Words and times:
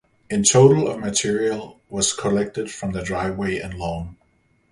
In 0.31 0.41
total 0.43 0.87
of 0.87 0.97
material 0.99 1.79
was 1.87 2.11
collected 2.11 2.71
from 2.71 2.91
their 2.91 3.03
driveway 3.03 3.59
and 3.59 3.75
lawn. 3.75 4.17